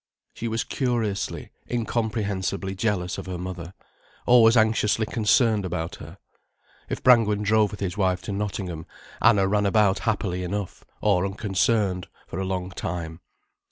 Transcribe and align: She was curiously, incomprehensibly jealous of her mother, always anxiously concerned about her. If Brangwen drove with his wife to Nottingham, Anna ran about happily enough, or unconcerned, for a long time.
She 0.33 0.47
was 0.47 0.63
curiously, 0.63 1.51
incomprehensibly 1.69 2.73
jealous 2.73 3.19
of 3.19 3.27
her 3.27 3.37
mother, 3.37 3.75
always 4.25 4.57
anxiously 4.57 5.05
concerned 5.05 5.63
about 5.63 5.97
her. 5.97 6.17
If 6.89 7.03
Brangwen 7.03 7.43
drove 7.43 7.69
with 7.69 7.81
his 7.81 7.97
wife 7.97 8.23
to 8.23 8.31
Nottingham, 8.31 8.87
Anna 9.21 9.47
ran 9.47 9.67
about 9.67 9.99
happily 9.99 10.41
enough, 10.41 10.83
or 11.01 11.23
unconcerned, 11.23 12.07
for 12.25 12.39
a 12.39 12.45
long 12.45 12.71
time. 12.71 13.19